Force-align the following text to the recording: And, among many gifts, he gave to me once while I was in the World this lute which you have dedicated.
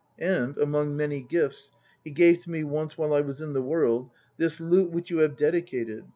And, 0.17 0.57
among 0.57 0.97
many 0.97 1.21
gifts, 1.21 1.71
he 2.03 2.09
gave 2.09 2.39
to 2.41 2.49
me 2.49 2.63
once 2.63 2.97
while 2.97 3.13
I 3.13 3.21
was 3.21 3.39
in 3.39 3.53
the 3.53 3.61
World 3.61 4.09
this 4.35 4.59
lute 4.59 4.89
which 4.89 5.11
you 5.11 5.19
have 5.19 5.35
dedicated. 5.35 6.05